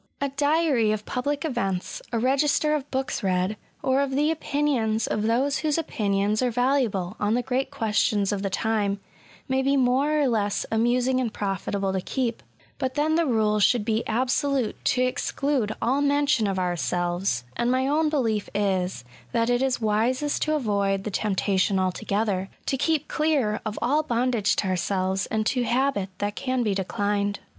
[0.19, 5.21] A diary of public events, a register of books read, or of the opinions of
[5.21, 8.99] those whose opinions are valuable on the great questions of the time,
[9.47, 12.41] may be more or less amusing and profitable to keep;
[12.79, 17.85] but then the rule should be absolute to exclude all mention of ourselves: and my
[17.87, 23.61] own belief is, that it is wisest to avoid the temptation altogether— to keep clear
[23.63, 27.39] of all bondage to ourselves and to habit that can be declined.